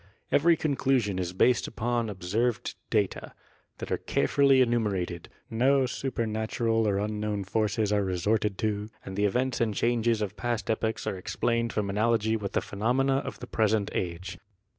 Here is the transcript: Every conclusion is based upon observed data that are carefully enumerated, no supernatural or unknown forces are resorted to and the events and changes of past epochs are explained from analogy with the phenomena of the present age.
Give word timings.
Every 0.31 0.57
conclusion 0.57 1.19
is 1.19 1.31
based 1.31 1.67
upon 1.67 2.09
observed 2.09 2.73
data 2.89 3.35
that 3.77 3.91
are 3.91 3.99
carefully 3.99 4.59
enumerated, 4.59 5.29
no 5.47 5.85
supernatural 5.85 6.87
or 6.87 6.97
unknown 6.97 7.43
forces 7.43 7.93
are 7.93 8.03
resorted 8.03 8.57
to 8.57 8.89
and 9.05 9.15
the 9.15 9.25
events 9.25 9.61
and 9.61 9.75
changes 9.75 10.23
of 10.23 10.35
past 10.35 10.71
epochs 10.71 11.05
are 11.05 11.19
explained 11.19 11.71
from 11.71 11.87
analogy 11.87 12.35
with 12.35 12.53
the 12.53 12.61
phenomena 12.61 13.17
of 13.17 13.41
the 13.41 13.45
present 13.45 13.91
age. 13.93 14.39